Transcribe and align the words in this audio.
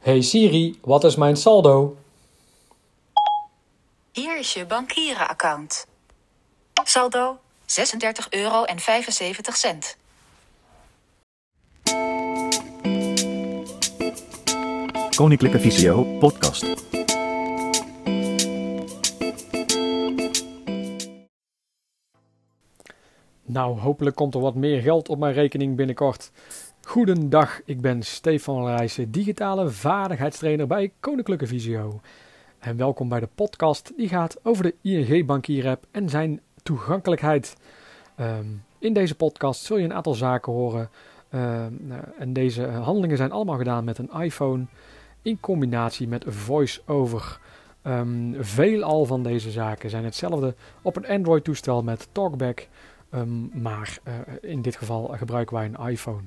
Hey 0.00 0.20
Siri, 0.20 0.78
wat 0.80 1.04
is 1.04 1.16
mijn 1.16 1.36
saldo? 1.36 1.96
Hier 4.12 4.38
is 4.38 4.52
je 4.52 4.66
bankierenaccount. 4.66 5.86
Saldo 6.84 7.38
36,75 7.66 8.28
euro. 8.30 8.64
Koninklijke 15.16 15.60
Visio 15.60 16.02
podcast. 16.02 16.66
Nou, 23.42 23.78
hopelijk 23.78 24.16
komt 24.16 24.34
er 24.34 24.40
wat 24.40 24.54
meer 24.54 24.80
geld 24.80 25.08
op 25.08 25.18
mijn 25.18 25.34
rekening 25.34 25.76
binnenkort. 25.76 26.30
Goedendag, 26.90 27.60
ik 27.64 27.80
ben 27.80 28.02
Stefan 28.02 28.66
Rijssen, 28.66 29.10
digitale 29.10 29.68
vaardigheidstrainer 29.68 30.66
bij 30.66 30.92
Koninklijke 31.00 31.46
Visio. 31.46 32.00
En 32.58 32.76
welkom 32.76 33.08
bij 33.08 33.20
de 33.20 33.28
podcast 33.34 33.92
die 33.96 34.08
gaat 34.08 34.36
over 34.42 34.62
de 34.64 34.74
ING 34.80 35.26
Bankier-app 35.26 35.86
en 35.90 36.08
zijn 36.08 36.40
toegankelijkheid. 36.62 37.56
Ehm, 38.16 38.46
in 38.78 38.92
deze 38.92 39.14
podcast 39.14 39.62
zul 39.62 39.76
je 39.76 39.84
een 39.84 39.94
aantal 39.94 40.14
zaken 40.14 40.52
horen. 40.52 40.90
Ehm, 41.28 41.72
nou, 41.78 42.02
en 42.18 42.32
deze 42.32 42.66
handelingen 42.66 43.16
zijn 43.16 43.32
allemaal 43.32 43.58
gedaan 43.58 43.84
met 43.84 43.98
een 43.98 44.10
iPhone 44.20 44.66
in 45.22 45.40
combinatie 45.40 46.08
met 46.08 46.24
voice-over. 46.28 47.40
Um, 47.84 48.36
veelal 48.38 49.04
van 49.04 49.22
deze 49.22 49.50
zaken 49.50 49.90
zijn 49.90 50.04
hetzelfde 50.04 50.54
op 50.82 50.96
een 50.96 51.06
Android-toestel 51.06 51.82
met 51.82 52.08
TalkBack. 52.12 52.68
maar 53.52 53.98
uh, 54.08 54.14
in 54.50 54.62
dit 54.62 54.76
geval 54.76 55.06
gebruiken 55.06 55.56
wij 55.56 55.64
een 55.64 55.88
iPhone. 55.88 56.22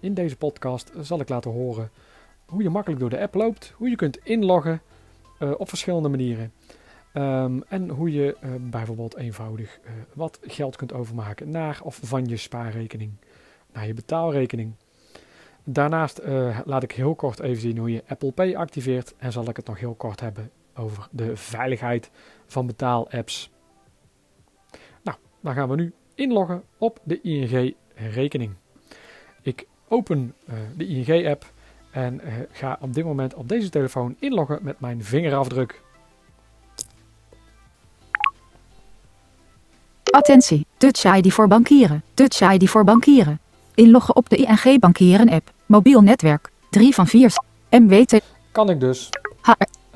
In 0.00 0.14
deze 0.14 0.36
podcast 0.36 0.92
zal 1.00 1.20
ik 1.20 1.28
laten 1.28 1.50
horen 1.50 1.90
hoe 2.46 2.62
je 2.62 2.70
makkelijk 2.70 3.00
door 3.00 3.10
de 3.10 3.20
app 3.20 3.34
loopt, 3.34 3.72
hoe 3.76 3.88
je 3.88 3.96
kunt 3.96 4.18
inloggen 4.22 4.82
uh, 5.40 5.50
op 5.56 5.68
verschillende 5.68 6.08
manieren. 6.08 6.52
Um, 7.14 7.62
en 7.68 7.88
hoe 7.88 8.12
je 8.12 8.36
uh, 8.44 8.50
bijvoorbeeld 8.60 9.16
eenvoudig 9.16 9.80
wat 10.14 10.38
geld 10.42 10.76
kunt 10.76 10.92
overmaken 10.92 11.50
naar 11.50 11.80
of 11.82 12.00
van 12.02 12.26
je 12.26 12.36
spaarrekening 12.36 13.12
naar 13.72 13.86
je 13.86 13.94
betaalrekening. 13.94 14.74
Daarnaast 15.64 16.20
laat 16.64 16.82
ik 16.82 16.92
heel 16.92 17.14
kort 17.14 17.40
even 17.40 17.60
zien 17.60 17.78
hoe 17.78 17.92
je 17.92 18.04
Apple 18.06 18.32
Pay 18.32 18.56
activeert 18.56 19.14
en 19.16 19.32
zal 19.32 19.48
ik 19.48 19.56
het 19.56 19.66
nog 19.66 19.78
heel 19.78 19.94
kort 19.94 20.20
hebben 20.20 20.50
over 20.74 21.08
de 21.10 21.36
veiligheid 21.36 22.10
van 22.46 22.66
betaalapps. 22.66 23.50
Nou, 25.02 25.16
dan 25.40 25.54
gaan 25.54 25.68
we 25.68 25.74
nu 25.74 25.92
inloggen 26.14 26.62
op 26.78 26.98
de 27.02 27.20
ING-rekening. 27.20 28.54
Open 29.92 30.34
de 30.76 30.86
ING-app 30.86 31.52
en 31.90 32.20
uh, 32.24 32.32
ga 32.50 32.78
op 32.80 32.94
dit 32.94 33.04
moment 33.04 33.34
op 33.34 33.48
deze 33.48 33.68
telefoon 33.68 34.16
inloggen 34.18 34.58
met 34.62 34.80
mijn 34.80 35.04
vingerafdruk. 35.04 35.80
Attentie, 40.10 40.66
Touch 40.76 41.16
ID 41.16 41.32
voor 41.32 41.48
bankieren. 41.48 42.02
Touch 42.14 42.52
ID 42.52 42.70
voor 42.70 42.84
bankieren. 42.84 43.40
Inloggen 43.74 44.16
op 44.16 44.28
de 44.28 44.36
ING 44.36 44.80
Bankieren 44.80 45.28
app. 45.28 45.52
Mobiel 45.66 46.00
netwerk. 46.00 46.50
3 46.70 46.94
van 46.94 47.06
4. 47.06 47.32
MWT. 47.70 48.20
Kan 48.52 48.70
ik 48.70 48.80
dus. 48.80 49.10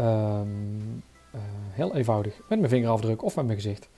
Um, 0.01 1.03
uh, 1.35 1.41
heel 1.71 1.95
eenvoudig 1.95 2.41
met 2.49 2.59
mijn 2.59 2.71
vingerafdruk 2.71 3.23
of 3.23 3.37
met 3.37 3.45
mijn 3.45 3.61
gezicht 3.61 3.89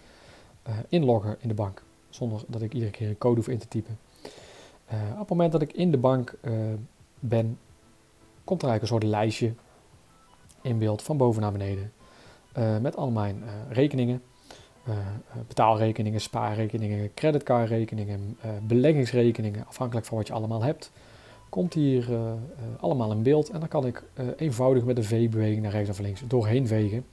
uh, 0.69 0.75
inloggen 0.89 1.37
in 1.41 1.49
de 1.49 1.55
bank. 1.55 1.83
Zonder 2.11 2.43
dat 2.47 2.63
ik 2.63 2.73
iedere 2.73 2.93
keer 2.93 3.09
een 3.09 3.19
code 3.19 3.37
hoef 3.37 3.49
in 3.49 3.59
te 3.59 3.69
typen. 3.69 3.99
Op 5.13 5.19
het 5.19 5.29
moment 5.29 5.53
dat 5.53 5.63
ik 5.63 5.73
in 5.73 5.91
de 5.91 5.99
bank 5.99 6.35
ben, 7.19 7.59
komt 8.45 8.63
er 8.63 8.69
eigenlijk 8.69 8.83
een 8.83 8.87
soort 8.87 9.03
lijstje 9.03 9.53
in 10.63 10.79
beeld 10.79 11.03
van 11.03 11.17
boven 11.17 11.43
naar 11.43 11.53
beneden. 11.53 11.93
Uh, 12.59 12.79
met 12.79 12.97
al 12.97 13.11
mijn 13.11 13.43
rekeningen. 13.69 14.23
Betaalrekeningen, 15.49 16.21
spaarrekeningen, 16.21 17.15
creditcardrekeningen, 17.15 18.39
beleggingsrekeningen, 18.63 19.67
afhankelijk 19.67 20.07
van 20.07 20.17
wat 20.17 20.27
je 20.27 20.33
allemaal 20.33 20.63
hebt. 20.63 20.91
Komt 21.49 21.75
hier 21.75 22.09
allemaal 22.81 23.13
in 23.13 23.23
beeld 23.23 23.51
en 23.51 23.61
dan 23.61 23.69
kan 23.69 23.87
ik 23.87 24.03
eenvoudig 24.37 24.85
met 24.85 24.97
een 24.97 25.05
V-beweging 25.05 25.63
naar 25.63 25.71
rechts 25.71 25.91
of 25.91 25.99
links 25.99 26.23
doorheen 26.27 26.67
vegen. 26.67 27.05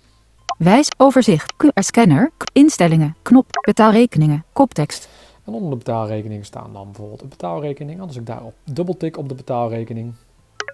Wijs 0.57 0.91
overzicht, 0.97 1.53
QR-scanner, 1.53 2.31
instellingen, 2.53 3.15
knop, 3.21 3.45
betaalrekeningen, 3.61 4.45
koptekst. 4.53 5.09
En 5.45 5.53
onder 5.53 5.69
de 5.69 5.75
betaalrekening 5.75 6.45
staan 6.45 6.73
dan 6.73 6.85
bijvoorbeeld 6.85 7.21
een 7.21 7.29
betaalrekening. 7.29 8.01
Als 8.01 8.15
ik 8.15 8.25
daarop 8.25 8.53
dubbeltik 8.63 9.17
op 9.17 9.29
de 9.29 9.35
betaalrekening, 9.35 10.13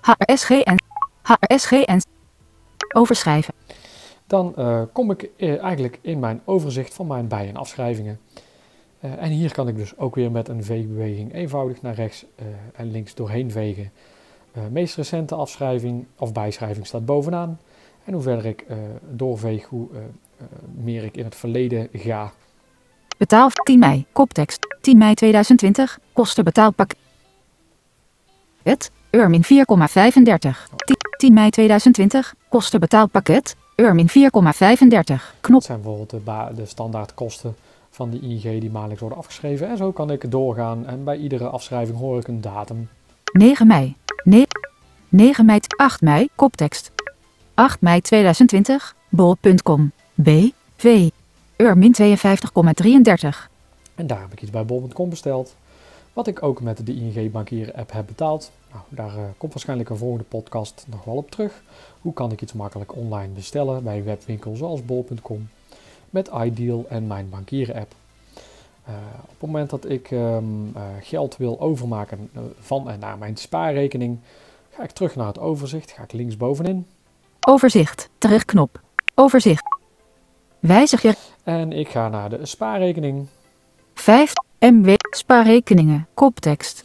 HRSGN. 0.01 0.75
HRSGN. 1.21 2.01
Overschrijven. 2.93 3.53
Dan 4.27 4.53
uh, 4.57 4.81
kom 4.93 5.11
ik 5.11 5.29
uh, 5.37 5.63
eigenlijk 5.63 5.99
in 6.01 6.19
mijn 6.19 6.41
overzicht 6.45 6.93
van 6.93 7.07
mijn 7.07 7.27
bij- 7.27 7.47
en 7.47 7.55
afschrijvingen. 7.55 8.19
Uh, 8.99 9.21
en 9.21 9.29
hier 9.29 9.53
kan 9.53 9.67
ik 9.67 9.75
dus 9.75 9.97
ook 9.97 10.15
weer 10.15 10.31
met 10.31 10.47
een 10.47 10.63
veegbeweging 10.63 11.33
eenvoudig 11.33 11.81
naar 11.81 11.93
rechts 11.93 12.25
en 12.73 12.91
links 12.91 13.15
doorheen 13.15 13.51
vegen. 13.51 13.91
meest 14.69 14.95
recente 14.95 15.35
afschrijving 15.35 16.05
of 16.17 16.33
bijschrijving 16.33 16.87
staat 16.87 17.05
bovenaan. 17.05 17.59
En 18.03 18.13
hoe 18.13 18.21
verder 18.21 18.45
ik 18.45 18.65
doorveeg, 19.09 19.65
hoe 19.65 19.87
meer 20.73 21.03
ik 21.03 21.17
in 21.17 21.23
het 21.23 21.35
verleden 21.35 21.89
ga. 21.93 22.31
Betaal 23.21 23.49
10 23.63 23.79
mei, 23.79 24.05
koptekst. 24.11 24.59
10 24.81 24.97
mei 24.97 25.13
2020, 25.13 25.99
kosten 26.13 26.43
betaalpak. 26.43 26.93
Het 28.63 28.91
Urmin 29.11 29.43
4,35. 29.43 29.49
10 31.17 31.33
mei 31.33 31.49
2020. 31.49 32.33
Kosten 32.49 32.79
betaalpakket. 32.79 33.55
Urmin 33.75 34.09
4,35. 34.09 34.13
Knop. 34.13 35.21
Dat 35.41 35.63
zijn 35.63 35.81
bijvoorbeeld 35.81 36.09
de, 36.09 36.55
de 36.55 36.65
standaardkosten 36.65 37.55
van 37.89 38.09
die 38.09 38.21
ING 38.21 38.59
die 38.59 38.71
maandelijks 38.71 39.01
worden 39.01 39.19
afgeschreven. 39.19 39.67
En 39.67 39.77
zo 39.77 39.91
kan 39.91 40.11
ik 40.11 40.31
doorgaan 40.31 40.85
en 40.85 41.03
bij 41.03 41.17
iedere 41.17 41.47
afschrijving 41.47 41.97
hoor 41.97 42.19
ik 42.19 42.27
een 42.27 42.41
datum. 42.41 42.89
9 43.31 43.67
mei. 43.67 43.95
9, 44.23 44.47
9 45.09 45.45
mei. 45.45 45.59
8 45.75 46.01
mei. 46.01 46.27
Koptekst. 46.35 46.91
8 47.53 47.81
mei 47.81 48.01
2020. 48.01 48.95
Bol.com. 49.09 49.91
B. 50.23 50.29
V. 50.75 51.09
Urmin 51.61 51.95
52,33. 52.01 52.07
En 53.95 54.07
daar 54.07 54.21
heb 54.21 54.31
ik 54.31 54.41
iets 54.41 54.51
bij 54.51 54.65
bol.com 54.65 55.09
besteld. 55.09 55.55
Wat 56.13 56.27
ik 56.27 56.43
ook 56.43 56.61
met 56.61 56.85
de 56.85 56.93
ING 56.95 57.31
Bankieren 57.31 57.75
app 57.75 57.91
heb 57.91 58.05
betaald. 58.05 58.51
Nou, 58.71 58.83
daar 58.89 59.15
uh, 59.15 59.23
komt 59.37 59.53
waarschijnlijk 59.53 59.89
een 59.89 59.97
volgende 59.97 60.23
podcast 60.23 60.85
nog 60.89 61.03
wel 61.03 61.15
op 61.15 61.31
terug. 61.31 61.63
Hoe 62.01 62.13
kan 62.13 62.31
ik 62.31 62.41
iets 62.41 62.53
makkelijk 62.53 62.95
online 62.95 63.33
bestellen 63.33 63.83
bij 63.83 64.03
webwinkels 64.03 64.57
zoals 64.57 64.85
bol.com 64.85 65.47
met 66.09 66.29
iDeal 66.43 66.85
en 66.89 67.07
mijn 67.07 67.29
bankieren 67.29 67.75
app. 67.75 67.93
Uh, 68.89 68.95
op 69.23 69.29
het 69.29 69.41
moment 69.41 69.69
dat 69.69 69.89
ik 69.89 70.11
um, 70.11 70.67
uh, 70.75 70.81
geld 71.01 71.37
wil 71.37 71.59
overmaken 71.59 72.29
van 72.59 72.89
en 72.89 72.99
naar 72.99 73.17
mijn 73.17 73.37
spaarrekening, 73.37 74.19
ga 74.69 74.83
ik 74.83 74.91
terug 74.91 75.15
naar 75.15 75.27
het 75.27 75.39
overzicht, 75.39 75.91
ga 75.91 76.03
ik 76.03 76.11
linksbovenin. 76.11 76.85
Overzicht, 77.47 78.09
terugknop, 78.17 78.81
overzicht. 79.15 79.70
Wijzig 80.61 81.01
je. 81.01 81.13
En 81.43 81.71
ik 81.73 81.89
ga 81.89 82.09
naar 82.09 82.29
de 82.29 82.45
spaarrekening. 82.45 83.27
5 83.93 84.33
MW 84.59 84.93
spaarrekeningen, 85.15 86.07
koptekst. 86.13 86.81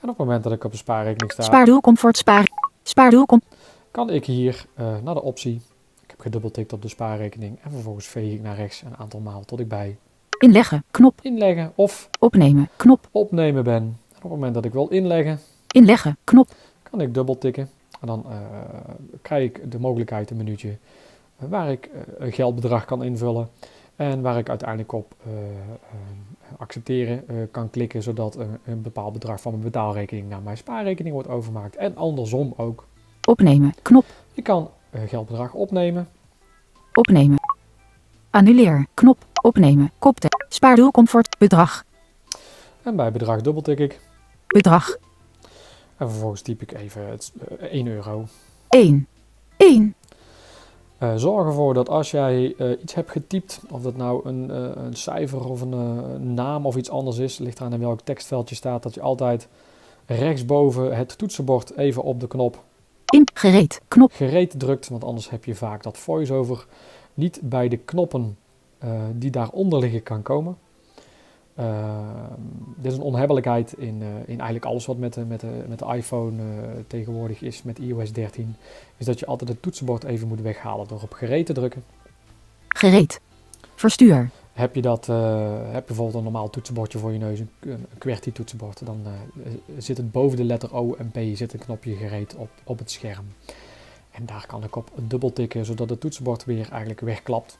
En 0.00 0.08
op 0.08 0.18
het 0.18 0.26
moment 0.26 0.42
dat 0.44 0.52
ik 0.52 0.64
op 0.64 0.72
een 0.72 0.78
spaarrekening 0.78 1.32
sta, 1.32 1.42
Spaardoelcomfort 1.42 2.16
spaar. 2.16 2.46
Spaardoelcom. 2.82 3.42
kan 3.90 4.10
ik 4.10 4.24
hier 4.24 4.66
uh, 4.80 4.86
naar 5.04 5.14
de 5.14 5.22
optie. 5.22 5.54
Ik 6.02 6.10
heb 6.10 6.20
gedubbeltikt 6.20 6.72
op 6.72 6.82
de 6.82 6.88
spaarrekening 6.88 7.58
en 7.62 7.70
vervolgens 7.70 8.06
veeg 8.06 8.32
ik 8.32 8.42
naar 8.42 8.56
rechts 8.56 8.82
een 8.82 8.96
aantal 8.96 9.20
maal 9.20 9.44
tot 9.44 9.60
ik 9.60 9.68
bij 9.68 9.96
Inleggen, 10.38 10.84
knop. 10.90 11.18
inleggen 11.22 11.72
of 11.74 12.08
Opnemen, 12.18 12.68
knop. 12.76 13.08
opnemen 13.10 13.64
ben. 13.64 13.82
En 13.82 14.16
op 14.16 14.22
het 14.22 14.30
moment 14.30 14.54
dat 14.54 14.64
ik 14.64 14.72
wil 14.72 14.88
inleggen, 14.88 15.40
Inleggen, 15.68 16.16
knop. 16.24 16.48
kan 16.90 17.00
ik 17.00 17.14
dubbeltikken. 17.14 17.70
En 18.00 18.06
dan 18.06 18.24
uh, 18.28 18.36
krijg 19.22 19.44
ik 19.44 19.70
de 19.70 19.78
mogelijkheid, 19.78 20.30
een 20.30 20.36
minuutje, 20.36 20.76
waar 21.48 21.70
ik 21.70 21.90
een 22.18 22.32
geldbedrag 22.32 22.84
kan 22.84 23.04
invullen. 23.04 23.48
En 23.96 24.22
waar 24.22 24.38
ik 24.38 24.48
uiteindelijk 24.48 24.92
op 24.92 25.14
accepteren 26.58 27.24
uh, 27.30 27.36
kan 27.50 27.70
klikken, 27.70 28.02
zodat 28.02 28.36
een, 28.36 28.58
een, 28.64 28.82
bepaald 28.82 29.12
bedrag 29.12 29.40
van 29.40 29.52
mijn 29.52 29.64
betaalrekening 29.64 30.28
naar 30.28 30.42
mijn 30.42 30.56
spaarrekening 30.56 31.14
wordt 31.14 31.28
overgemaakt. 31.28 31.76
En 31.76 31.96
andersom 31.96 32.54
ook. 32.56 32.86
Opnemen, 33.28 33.74
knop. 33.82 34.04
Ik 34.34 34.44
kan 34.44 34.70
geldbedrag 35.06 35.54
opnemen. 35.54 36.08
Opnemen. 36.92 37.38
Annuleer, 38.30 38.86
knop. 38.94 39.24
Opnemen, 39.42 39.90
kopte. 39.98 40.28
Spaardoelcomfort, 40.48 41.38
bedrag. 41.38 41.84
En 42.82 42.96
bij 42.96 43.12
bedrag 43.12 43.40
dubbeltik 43.40 43.78
ik. 43.78 44.00
Bedrag. 44.46 44.96
En 45.96 46.10
vervolgens 46.10 46.42
typ 46.42 46.62
ik 46.62 46.72
even 46.72 47.06
het, 47.06 47.32
uh, 47.60 47.68
1 47.68 47.86
euro. 47.86 48.26
1. 48.68 49.06
1. 49.56 49.94
Uh, 51.02 51.12
zorg 51.16 51.46
ervoor 51.46 51.74
dat 51.74 51.88
als 51.88 52.10
jij 52.10 52.54
uh, 52.58 52.70
iets 52.82 52.94
hebt 52.94 53.10
getypt, 53.10 53.60
of 53.70 53.82
dat 53.82 53.96
nou 53.96 54.28
een, 54.28 54.50
uh, 54.50 54.84
een 54.84 54.96
cijfer 54.96 55.48
of 55.48 55.60
een, 55.60 56.34
naam 56.34 56.66
of 56.66 56.76
iets 56.76 56.90
anders 56.90 57.18
is, 57.18 57.38
ligt 57.38 57.58
eraan 57.58 57.72
in 57.72 57.80
welk 57.80 58.00
tekstveldje 58.00 58.54
staat, 58.54 58.82
dat 58.82 58.94
je 58.94 59.00
altijd 59.00 59.48
rechtsboven 60.06 60.96
het 60.96 61.18
toetsenbord 61.18 61.76
even 61.76 62.02
op 62.02 62.20
de 62.20 62.26
knop 62.26 62.62
In 63.12 63.28
gereed. 63.34 63.80
Knop. 63.88 64.12
gereed 64.12 64.58
drukt, 64.58 64.88
want 64.88 65.04
anders 65.04 65.30
heb 65.30 65.44
je 65.44 65.54
vaak 65.54 65.82
dat 65.82 65.98
voiceover 65.98 66.66
niet 67.14 67.40
bij 67.42 67.68
de 67.68 67.76
knoppen 67.76 68.36
eh, 68.78 68.90
die 69.14 69.30
daaronder 69.30 69.78
liggen 69.78 70.02
kan 70.02 70.22
komen. 70.22 70.56
Uh, 71.58 71.98
dit 72.76 72.92
is 72.92 72.98
een 72.98 73.04
onhebbelijkheid 73.04 73.72
in, 73.72 74.00
uh, 74.00 74.06
in 74.08 74.36
eigenlijk 74.36 74.64
alles 74.64 74.86
wat 74.86 74.96
met 74.96 75.14
de, 75.14 75.24
met 75.24 75.40
de, 75.40 75.64
met 75.68 75.78
de 75.78 75.94
iPhone 75.94 76.42
uh, 76.42 76.48
tegenwoordig 76.86 77.42
is, 77.42 77.62
met 77.62 77.78
iOS 77.78 78.12
13, 78.12 78.56
is 78.96 79.06
dat 79.06 79.18
je 79.18 79.26
altijd 79.26 79.50
het 79.50 79.62
toetsenbord 79.62 80.04
even 80.04 80.28
moet 80.28 80.40
weghalen 80.40 80.88
door 80.88 81.02
op 81.02 81.12
gereed 81.12 81.46
te 81.46 81.52
drukken. 81.52 81.84
Gereed. 82.68 83.20
Verstuur. 83.74 84.30
Heb 84.52 84.74
je, 84.74 84.82
dat, 84.82 85.06
heb 85.06 85.74
je 85.74 85.82
bijvoorbeeld 85.86 86.14
een 86.14 86.22
normaal 86.22 86.50
toetsenbordje 86.50 86.98
voor 86.98 87.12
je 87.12 87.18
neus, 87.18 87.40
een, 87.40 87.50
een 87.60 87.86
QWERTY 87.98 88.32
toetsenbord, 88.32 88.86
dan 88.86 89.00
zit 89.78 89.96
het 89.96 90.12
boven 90.12 90.36
de 90.36 90.44
letter 90.44 90.74
O 90.74 90.94
en 90.94 91.10
P 91.10 91.36
zit 91.36 91.52
een 91.52 91.58
knopje 91.58 91.94
gereed 91.94 92.34
op, 92.34 92.50
op 92.64 92.78
het 92.78 92.90
scherm. 92.90 93.24
En 94.10 94.26
daar 94.26 94.44
kan 94.46 94.64
ik 94.64 94.76
op 94.76 94.90
dubbel 94.94 95.32
tikken, 95.32 95.64
zodat 95.64 95.90
het 95.90 96.00
toetsenbord 96.00 96.44
weer 96.44 96.68
eigenlijk 96.70 97.00
wegklapt. 97.00 97.58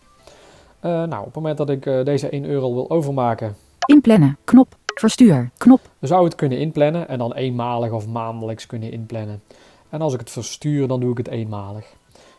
nou, 0.81 1.19
op 1.19 1.25
het 1.25 1.35
moment 1.35 1.57
dat 1.57 1.71
ik 1.71 1.85
deze 2.05 2.29
1 2.29 2.45
euro 2.45 2.75
wil 2.75 2.91
overmaken, 2.91 3.57
Inplannen. 3.93 4.39
Knop. 4.45 4.77
Verstuur. 4.95 5.51
Knop. 5.59 5.81
Dan 5.99 6.09
zou 6.09 6.25
het 6.25 6.35
kunnen 6.35 6.59
inplannen 6.59 7.09
en 7.09 7.19
dan 7.19 7.35
eenmalig 7.35 7.91
of 7.91 8.07
maandelijks 8.07 8.67
kunnen 8.67 8.93
inplannen. 8.93 9.43
En 9.89 10.01
als 10.01 10.15
ik 10.15 10.21
het 10.21 10.31
verstuur, 10.31 10.89
dan 10.89 11.01
doe 11.01 11.11
ik 11.11 11.17
het 11.17 11.29
eenmalig. 11.29 11.95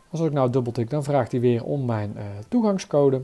Als 0.09 0.21
ik 0.21 0.31
nou 0.31 0.49
dubbeltik, 0.49 0.89
dan 0.89 1.03
vraagt 1.03 1.31
hij 1.31 1.41
weer 1.41 1.63
om 1.63 1.85
mijn 1.85 2.13
uh, 2.15 2.23
toegangscode 2.47 3.21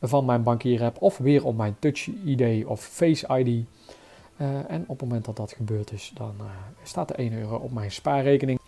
van 0.00 0.24
mijn 0.24 0.42
bankierrapp 0.42 1.02
of 1.02 1.18
weer 1.18 1.44
om 1.44 1.56
mijn 1.56 1.76
Touch 1.78 2.06
ID 2.24 2.64
of 2.66 2.80
Face 2.80 3.38
ID. 3.38 3.48
Uh, 3.48 4.48
en 4.68 4.82
op 4.86 4.98
het 4.98 5.08
moment 5.08 5.24
dat 5.24 5.36
dat 5.36 5.52
gebeurd 5.52 5.92
is, 5.92 6.12
dan 6.14 6.34
uh, 6.40 6.44
staat 6.82 7.10
er 7.10 7.16
1 7.16 7.32
euro 7.32 7.56
op 7.56 7.72
mijn 7.72 7.92
spaarrekening. 7.92 8.60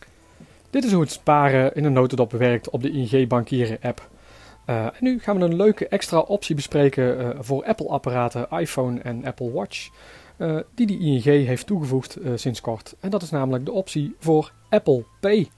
Dit 0.70 0.84
is 0.84 0.92
hoe 0.92 1.02
het 1.02 1.12
sparen 1.12 1.74
in 1.74 1.84
een 1.84 1.92
notendop 1.92 2.32
werkt 2.32 2.70
op 2.70 2.82
de 2.82 2.90
ING 2.90 3.28
Bankieren 3.28 3.78
app. 3.82 4.08
Uh, 4.66 4.84
en 4.84 4.92
nu 5.00 5.18
gaan 5.18 5.38
we 5.38 5.44
een 5.44 5.56
leuke 5.56 5.88
extra 5.88 6.18
optie 6.18 6.54
bespreken 6.54 7.20
uh, 7.20 7.30
voor 7.38 7.64
Apple-apparaten, 7.64 8.48
iPhone 8.50 9.00
en 9.00 9.24
Apple 9.24 9.52
Watch, 9.52 9.88
uh, 10.38 10.60
die 10.74 10.86
de 10.86 10.98
ING 10.98 11.24
heeft 11.24 11.66
toegevoegd 11.66 12.18
sinds 12.34 12.60
kort. 12.60 12.96
En 13.00 13.10
dat 13.10 13.22
is 13.22 13.30
namelijk 13.30 13.64
de 13.64 13.72
optie 13.72 14.16
voor 14.18 14.52
Apple 14.68 15.04
Pay. 15.20 15.48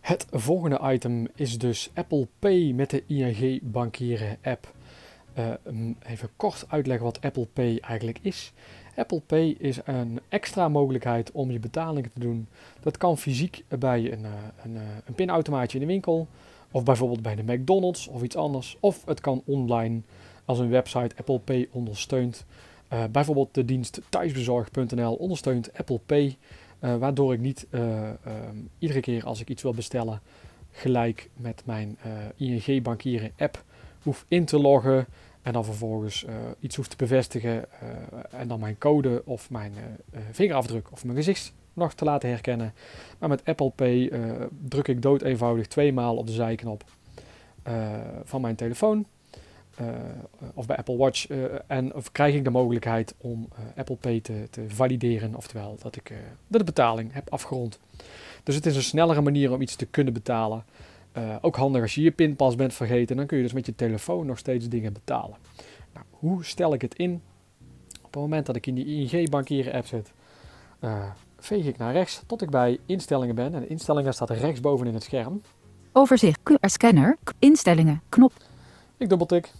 Het 0.00 0.26
volgende 0.30 0.80
item 0.82 1.28
is 1.34 1.58
dus 1.58 1.90
Apple 1.94 2.28
Pay 2.38 2.72
met 2.72 2.90
de 2.90 3.04
ING 3.06 3.60
Bankieren 3.62 4.38
app. 4.42 4.74
even 6.02 6.28
kort 6.36 6.64
uitleggen 6.68 7.04
wat 7.04 7.20
Apple 7.20 7.46
Pay 7.46 7.78
eigenlijk 7.80 8.18
is. 8.22 8.52
Apple 8.96 9.20
Pay 9.26 9.56
is 9.58 9.78
een 9.84 10.20
extra 10.28 10.68
mogelijkheid 10.68 11.32
om 11.32 11.50
je 11.50 11.58
betalingen 11.58 12.12
te 12.12 12.20
doen. 12.20 12.46
Dat 12.80 12.96
kan 12.96 13.18
fysiek 13.18 13.64
bij 13.78 14.12
een, 14.12 14.24
een, 14.64 14.76
een 15.06 15.14
pinautomaatje 15.14 15.78
in 15.78 15.86
de 15.86 15.92
winkel, 15.92 16.26
of 16.70 16.82
bijvoorbeeld 16.82 17.22
bij 17.22 17.34
de 17.34 17.52
McDonald's 17.52 18.06
of 18.06 18.22
iets 18.22 18.36
anders. 18.36 18.76
Of 18.80 19.04
het 19.04 19.20
kan 19.20 19.42
online 19.44 20.00
als 20.44 20.58
een 20.58 20.70
website 20.70 21.16
Apple 21.16 21.38
Pay 21.38 21.68
ondersteunt. 21.70 22.44
Uh, 22.92 23.04
bijvoorbeeld 23.10 23.54
de 23.54 23.64
dienst 23.64 24.00
thuisbezorg.nl 24.08 25.14
ondersteunt 25.14 25.70
Apple 25.78 26.00
Pay, 26.06 26.36
waardoor 26.78 27.32
ik 27.32 27.40
niet 27.40 27.66
um, 27.70 28.70
iedere 28.78 29.00
keer 29.00 29.24
als 29.24 29.40
ik 29.40 29.48
iets 29.48 29.62
wil 29.62 29.74
bestellen 29.74 30.20
gelijk 30.70 31.30
met 31.36 31.62
mijn 31.64 31.98
ING 32.36 32.82
bankieren 32.82 33.30
app 33.38 33.64
hoef 34.06 34.24
in 34.28 34.44
te 34.44 34.58
loggen. 34.58 35.06
En 35.46 35.52
dan 35.52 35.64
vervolgens 35.64 36.24
uh, 36.24 36.34
iets 36.60 36.76
hoeft 36.76 36.90
te 36.90 36.96
bevestigen 36.96 37.64
uh, 37.82 38.40
en 38.40 38.48
dan 38.48 38.60
mijn 38.60 38.78
code 38.78 39.22
of 39.24 39.50
mijn 39.50 39.72
uh, 39.72 40.20
vingerafdruk 40.30 40.92
of 40.92 41.04
mijn 41.04 41.16
gezicht 41.16 41.52
nog 41.72 41.94
te 41.94 42.04
laten 42.04 42.28
herkennen. 42.28 42.74
Maar 43.18 43.28
met 43.28 43.44
Apple 43.44 43.70
Pay 43.70 44.10
druk 44.68 44.88
ik 44.88 45.02
dood 45.02 45.22
eenvoudig 45.22 45.66
twee 45.66 45.92
maal 45.92 46.16
op 46.16 46.26
de 46.26 46.32
zijknop 46.32 46.84
van 48.24 48.40
mijn 48.40 48.54
telefoon. 48.54 49.06
of 50.54 50.66
bij 50.66 50.76
Apple 50.76 50.96
Watch. 50.96 51.26
en 51.66 51.94
of 51.94 52.12
krijg 52.12 52.34
ik 52.34 52.44
de 52.44 52.50
mogelijkheid 52.50 53.14
om 53.18 53.48
Apple 53.76 53.96
Pay 53.96 54.20
te, 54.20 54.46
te, 54.50 54.64
valideren. 54.68 55.34
Oftewel 55.34 55.76
dat 55.82 55.96
ik 55.96 56.12
de 56.46 56.64
betaling 56.64 57.12
heb 57.12 57.30
afgerond. 57.30 57.78
Dus 58.42 58.54
het 58.54 58.66
is 58.66 58.76
een 58.76 58.82
snellere 58.82 59.20
manier 59.20 59.52
om 59.52 59.60
iets 59.60 59.76
te 59.76 59.86
kunnen 59.86 60.12
betalen. 60.12 60.64
Uh, 61.18 61.36
ook 61.40 61.56
handig 61.56 61.82
als 61.82 61.94
je 61.94 62.02
je 62.02 62.10
pinpas 62.10 62.54
bent 62.54 62.74
vergeten, 62.74 63.16
dan 63.16 63.26
kun 63.26 63.36
je 63.36 63.42
dus 63.42 63.52
met 63.52 63.66
je 63.66 63.74
telefoon 63.74 64.26
nog 64.26 64.38
steeds 64.38 64.68
dingen 64.68 64.92
betalen. 64.92 65.36
Nou, 65.94 66.06
hoe 66.10 66.44
stel 66.44 66.74
ik 66.74 66.82
het 66.82 66.94
in? 66.94 67.22
Op 67.96 68.12
het 68.12 68.22
moment 68.22 68.46
dat 68.46 68.56
ik 68.56 68.66
in 68.66 68.74
die 68.74 68.86
ING 68.86 69.30
bankieren 69.30 69.72
app 69.72 69.86
zit, 69.86 70.12
uh, 70.80 71.04
veeg 71.38 71.66
ik 71.66 71.78
naar 71.78 71.92
rechts 71.92 72.22
tot 72.26 72.42
ik 72.42 72.50
bij 72.50 72.78
instellingen 72.86 73.34
ben. 73.34 73.54
En 73.54 73.60
de 73.60 73.66
instellingen 73.66 74.14
staat 74.14 74.30
rechtsboven 74.30 74.86
in 74.86 74.94
het 74.94 75.02
scherm. 75.02 75.42
Overzicht, 75.92 76.40
QR-scanner, 76.40 77.16
instellingen, 77.38 78.02
knop. 78.08 78.32
Ik 78.96 79.08
dubbeltik. 79.08 79.52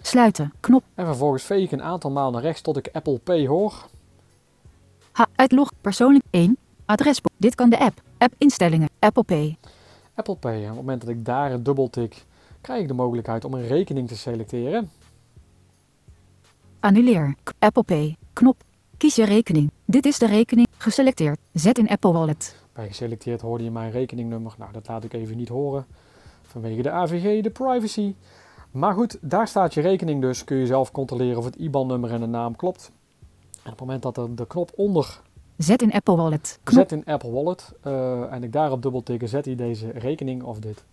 Sluiten, 0.00 0.52
knop. 0.60 0.82
En 0.94 1.06
vervolgens 1.06 1.42
veeg 1.42 1.64
ik 1.64 1.72
een 1.72 1.82
aantal 1.82 2.10
maal 2.10 2.30
naar 2.30 2.42
rechts 2.42 2.60
tot 2.60 2.76
ik 2.76 2.88
Apple 2.92 3.18
Pay 3.18 3.46
hoor. 3.46 3.88
Ha, 5.12 5.26
uitlog, 5.34 5.72
persoonlijk 5.80 6.24
1, 6.30 6.56
adresboek. 6.90 7.32
Dit 7.36 7.54
kan 7.54 7.70
de 7.70 7.78
app. 7.78 8.02
App 8.18 8.34
instellingen, 8.38 8.88
Apple 8.98 9.22
Pay. 9.22 9.56
Apple 10.14 10.36
Pay. 10.36 10.60
Op 10.60 10.66
het 10.66 10.74
moment 10.74 11.00
dat 11.00 11.10
ik 11.10 11.24
daar 11.24 11.52
een 11.52 11.62
dubbeltik, 11.62 12.24
krijg 12.60 12.80
ik 12.80 12.88
de 12.88 12.94
mogelijkheid 12.94 13.44
om 13.44 13.54
een 13.54 13.66
rekening 13.66 14.08
te 14.08 14.16
selecteren. 14.16 14.90
Annuleer, 16.80 17.34
Apple 17.58 17.82
Pay, 17.82 18.16
knop. 18.32 18.62
Kies 18.96 19.14
je 19.14 19.24
rekening. 19.24 19.70
Dit 19.84 20.06
is 20.06 20.18
de 20.18 20.26
rekening, 20.26 20.66
geselecteerd. 20.78 21.38
Zet 21.52 21.78
in 21.78 21.88
Apple 21.88 22.12
Wallet. 22.12 22.56
Bij 22.72 22.86
geselecteerd 22.86 23.40
hoorde 23.40 23.64
je 23.64 23.70
mijn 23.70 23.90
rekeningnummer. 23.90 24.54
Nou, 24.58 24.72
dat 24.72 24.88
laat 24.88 25.04
ik 25.04 25.12
even 25.12 25.36
niet 25.36 25.48
horen. 25.48 25.86
Vanwege 26.42 26.82
de 26.82 26.90
AVG, 26.90 27.42
de 27.42 27.50
privacy. 27.50 28.14
Maar 28.70 28.94
goed, 28.94 29.18
daar 29.20 29.48
staat 29.48 29.74
je 29.74 29.80
rekening 29.80 30.20
dus. 30.20 30.44
Kun 30.44 30.56
je 30.56 30.66
zelf 30.66 30.90
controleren 30.90 31.38
of 31.38 31.44
het 31.44 31.56
IBAN-nummer 31.56 32.12
en 32.12 32.20
de 32.20 32.26
naam 32.26 32.56
klopt. 32.56 32.92
En 33.52 33.72
op 33.72 33.78
het 33.78 33.80
moment 33.80 34.02
dat 34.02 34.16
er 34.16 34.34
de 34.34 34.46
knop 34.46 34.70
onder 34.76 35.20
Zet 35.62 35.82
in 35.82 35.92
Apple 35.92 36.16
Wallet. 36.16 36.58
Zet 36.64 36.92
in 36.92 37.04
Apple 37.04 37.30
Wallet. 37.30 37.72
Uh, 37.86 38.32
en 38.32 38.42
ik 38.42 38.52
daarop 38.52 38.82
dubbeltikken, 38.82 39.28
zet 39.28 39.44
hij 39.44 39.54
deze 39.54 39.90
rekening 39.90 40.42
of 40.42 40.58
dit, 40.58 40.84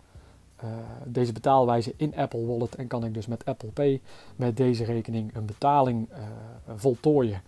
uh, 0.63 0.69
deze 1.05 1.31
betaalwijze 1.31 1.93
in 1.97 2.15
Apple 2.15 2.45
Wallet. 2.45 2.75
En 2.75 2.87
kan 2.87 3.05
ik 3.05 3.13
dus 3.13 3.27
met 3.27 3.45
Apple 3.45 3.69
Pay 3.69 4.01
met 4.35 4.57
deze 4.57 4.83
rekening 4.83 5.35
een 5.35 5.45
betaling 5.45 6.09
uh, 6.09 6.17
voltooien. 6.75 7.41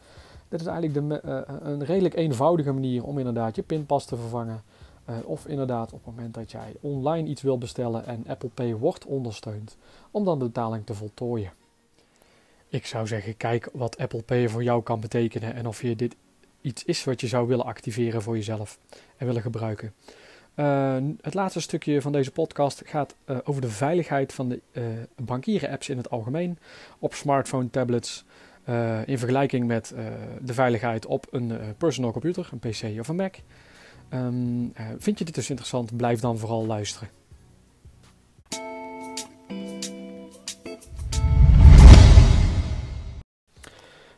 Dit 0.48 0.62
is 0.62 0.67
eigenlijk 0.67 1.10
de, 1.10 1.22
een 1.62 1.84
redelijk 1.84 2.15
eenvoudige 2.15 2.72
manier 2.72 3.03
om 3.03 3.17
inderdaad 3.17 3.55
je 3.55 3.62
pinpas 3.62 4.05
te 4.05 4.15
vervangen. 4.15 4.63
of 5.24 5.48
inderdaad 5.48 5.94
op 5.94 6.05
het 6.05 6.15
moment 6.15 6.34
dat 6.34 6.51
jij 6.51 6.75
online 6.82 7.27
iets 7.27 7.41
wil 7.41 7.58
bestellen 7.58 8.05
en 8.05 8.24
Apple 8.27 8.50
Pay 8.53 8.75
wordt 8.75 9.05
ondersteund, 9.05 9.77
om 10.12 10.25
dan 10.25 10.39
de 10.39 10.46
betaling 10.46 10.86
te 10.86 10.94
voltooien. 10.94 11.51
Ik 12.67 12.86
zou 12.86 13.08
zeggen, 13.08 13.38
kijk 13.38 13.70
wat 13.74 13.98
Apple 13.98 14.22
Pay 14.22 14.50
voor 14.50 14.63
jou 14.63 14.84
kan 14.84 15.00
betekenen 15.00 15.53
en 15.53 15.67
of 15.67 15.82
je 15.82 15.96
dit 15.96 16.15
iets 16.62 16.84
is 16.86 17.04
wat 17.04 17.22
je 17.22 17.28
zou 17.28 17.48
willen 17.48 17.66
activeren 17.66 18.22
voor 18.22 18.36
jezelf 18.36 18.80
en 19.18 19.25
willen 19.25 19.42
gebruiken. 19.42 19.94
Uh, 20.56 20.98
het 21.22 21.34
laatste 21.34 21.62
stukje 21.62 22.01
van 22.01 22.12
deze 22.12 22.32
podcast 22.32 22.82
gaat 22.86 23.16
uh, 23.25 23.38
over 23.44 23.62
de 23.62 23.70
veiligheid 23.70 24.34
van 24.34 24.50
de 24.50 24.62
uh, 24.72 24.84
bankieren 25.16 25.70
apps 25.70 25.89
in 25.89 25.98
het 25.98 26.10
algemeen 26.10 26.58
op 27.00 27.13
smartphone, 27.13 27.70
tablets, 27.70 28.25
in 29.06 29.18
vergelijking 29.18 29.68
met 29.68 29.94
de 30.42 30.54
veiligheid 30.54 31.06
op 31.06 31.28
een 31.32 31.75
personal 31.78 32.12
computer, 32.12 32.50
een 32.51 32.60
PC 32.60 33.00
of 33.00 33.08
een 33.08 33.16
Mac. 33.16 33.36
Um, 34.13 34.74
vind 34.98 35.20
je 35.20 35.25
dit 35.25 35.36
dus 35.36 35.50
interessant? 35.50 35.98
Blijf 35.98 36.20
dan 36.20 36.38
vooral 36.38 36.66
luisteren. 36.66 37.10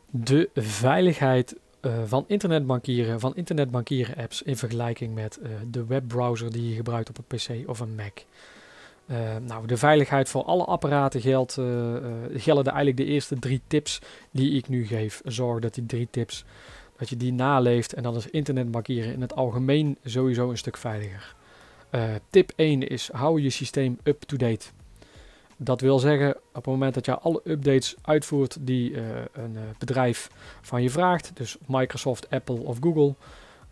De 0.09 0.49
veiligheid 0.55 1.55
uh, 1.81 1.93
van 2.05 2.23
internetbankieren, 2.27 3.19
van 3.19 3.35
internetbankieren 3.35 4.15
apps 4.15 4.41
in 4.41 4.57
vergelijking 4.57 5.13
met 5.13 5.39
uh, 5.43 5.49
de 5.71 5.85
webbrowser 5.85 6.51
die 6.51 6.69
je 6.69 6.75
gebruikt 6.75 7.09
op 7.09 7.17
een 7.17 7.37
PC 7.37 7.69
of 7.69 7.79
een 7.79 7.95
Mac. 7.95 8.19
Uh, 9.05 9.17
nou, 9.47 9.67
de 9.67 9.77
veiligheid 9.77 10.29
voor 10.29 10.43
alle 10.43 10.65
apparaten 10.65 11.21
geldt, 11.21 11.53
gelden 12.33 12.73
eigenlijk 12.73 12.97
de 12.97 13.05
eerste 13.05 13.39
drie 13.39 13.61
tips 13.67 13.99
die 14.31 14.51
ik 14.51 14.67
nu 14.67 14.85
geef. 14.85 15.21
Zorg 15.25 15.59
dat 15.59 15.73
die 15.73 15.85
drie 15.85 16.07
tips, 16.11 16.45
dat 16.97 17.09
je 17.09 17.17
die 17.17 17.33
naleeft 17.33 17.93
en 17.93 18.03
dan 18.03 18.15
is 18.15 18.29
internetbankieren 18.29 19.13
in 19.13 19.21
het 19.21 19.35
algemeen 19.35 19.97
sowieso 20.03 20.49
een 20.49 20.57
stuk 20.57 20.77
veiliger. 20.77 21.35
tip 22.29 22.51
1 22.55 22.87
is 22.87 23.09
hou 23.11 23.41
je 23.41 23.49
systeem 23.49 23.97
up-to-date. 24.03 24.65
Dat 25.63 25.81
wil 25.81 25.99
zeggen, 25.99 26.35
op 26.35 26.53
het 26.53 26.65
moment 26.65 26.93
dat 26.93 27.05
je 27.05 27.19
alle 27.19 27.41
updates 27.43 27.95
uitvoert 28.01 28.57
die 28.61 28.91
uh, 28.91 28.99
een 29.31 29.53
uh, 29.53 29.61
bedrijf 29.77 30.29
van 30.61 30.83
je 30.83 30.89
vraagt, 30.89 31.31
dus 31.33 31.57
Microsoft, 31.67 32.29
Apple 32.29 32.59
of 32.59 32.77
Google, 32.79 33.15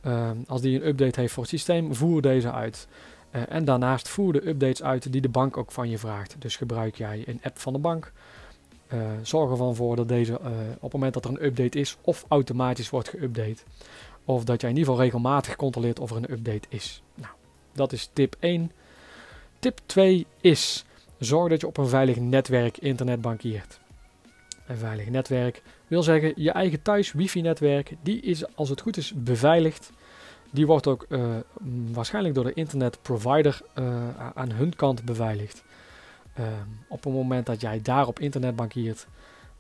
uh, 0.05 0.29
als 0.47 0.61
die 0.61 0.75
een 0.75 0.87
update 0.87 1.19
heeft 1.19 1.33
voor 1.33 1.43
het 1.43 1.51
systeem, 1.51 1.95
voer 1.95 2.21
deze 2.21 2.51
uit. 2.51 2.87
en 3.31 3.65
daarnaast 3.65 4.07
voer 4.07 4.33
de 4.33 4.47
updates 4.47 4.83
uit 4.83 5.11
die 5.11 5.21
de 5.21 5.29
bank 5.29 5.57
ook 5.57 5.71
van 5.71 5.89
je 5.89 5.97
vraagt. 5.97 6.35
Dus 6.39 6.55
gebruik 6.55 6.95
jij 6.95 7.23
een 7.25 7.39
app 7.43 7.59
van 7.59 7.73
de 7.73 7.79
bank 7.79 8.11
zorg 9.21 9.51
ervan 9.51 9.75
voor 9.75 9.95
dat 9.95 10.07
deze 10.07 10.39
op 10.75 10.81
het 10.81 10.93
moment 10.93 11.13
dat 11.13 11.25
er 11.25 11.31
een 11.31 11.45
update 11.45 11.79
is, 11.79 11.97
of 12.01 12.25
automatisch 12.27 12.89
wordt 12.89 13.15
geüpdate. 13.15 13.63
Of 14.25 14.43
dat 14.43 14.61
jij 14.61 14.69
in 14.69 14.75
ieder 14.75 14.91
geval 14.91 15.05
regelmatig 15.05 15.55
controleert 15.55 15.99
of 15.99 16.11
er 16.11 16.17
een 16.17 16.31
update 16.31 16.67
is. 16.69 17.01
Nou, 17.15 17.33
dat 17.73 17.91
is 17.91 18.09
tip 18.13 18.35
1. 18.39 18.71
Tip 19.59 19.79
2 19.85 20.25
is: 20.41 20.85
zorg 21.19 21.49
dat 21.49 21.61
je 21.61 21.67
op 21.67 21.77
een 21.77 21.87
veilig 21.87 22.17
netwerk 22.17 22.77
internet 22.77 23.21
bankiert. 23.21 23.79
Een 24.67 24.77
veilig 24.77 25.09
netwerk 25.09 25.61
wil 25.87 26.03
zeggen 26.03 26.33
je 26.35 26.51
eigen 26.51 26.81
thuis 26.81 27.11
wifi-netwerk. 27.11 27.95
Die 28.01 28.21
is 28.21 28.55
als 28.55 28.69
het 28.69 28.81
goed 28.81 28.97
is 28.97 29.13
beveiligd. 29.15 29.91
Die 30.51 30.67
wordt 30.67 30.87
ook 30.87 31.05
uh, 31.09 31.35
waarschijnlijk 31.91 32.35
door 32.35 32.43
de 32.43 32.53
internetprovider 32.53 33.61
aan 34.33 34.51
hun 34.51 34.75
kant 34.75 35.05
beveiligd. 35.05 35.63
Uh, 36.39 36.45
op 36.87 37.03
het 37.03 37.13
moment 37.13 37.45
dat 37.45 37.61
jij 37.61 37.81
daar 37.81 38.07
op 38.07 38.19
internet 38.19 38.55
bankiert, 38.55 39.07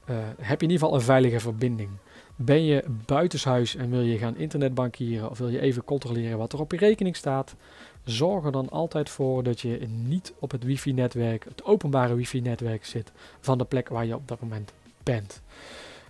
uh, 0.09 0.15
heb 0.37 0.59
je 0.61 0.67
in 0.67 0.71
ieder 0.71 0.77
geval 0.77 0.93
een 0.93 1.01
veilige 1.01 1.39
verbinding. 1.39 1.89
Ben 2.35 2.65
je 2.65 2.83
buitenshuis 3.05 3.75
en 3.75 3.89
wil 3.89 4.01
je 4.01 4.17
gaan 4.17 4.37
internetbankieren 4.37 5.29
of 5.29 5.37
wil 5.37 5.49
je 5.49 5.59
even 5.59 5.83
controleren 5.83 6.37
wat 6.37 6.53
er 6.53 6.59
op 6.59 6.71
je 6.71 6.77
rekening 6.77 7.15
staat, 7.15 7.55
zorg 8.03 8.45
er 8.45 8.51
dan 8.51 8.69
altijd 8.69 9.09
voor 9.09 9.43
dat 9.43 9.61
je 9.61 9.87
niet 9.87 10.33
op 10.39 10.51
het 10.51 10.63
wifi-netwerk, 10.63 11.43
het 11.43 11.63
openbare 11.63 12.15
wifi-netwerk 12.15 12.85
zit 12.85 13.11
van 13.39 13.57
de 13.57 13.63
plek 13.63 13.89
waar 13.89 14.05
je 14.05 14.15
op 14.15 14.27
dat 14.27 14.39
moment 14.39 14.71
bent. 15.03 15.41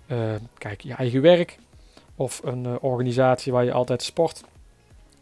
Uh, 0.08 0.34
kijk, 0.58 0.82
je 0.82 0.94
eigen 0.94 1.22
werk 1.22 1.58
of 2.16 2.42
een 2.44 2.80
organisatie 2.80 3.52
waar 3.52 3.66
je 3.66 3.72
altijd 3.72 4.04
sport, 4.04 4.44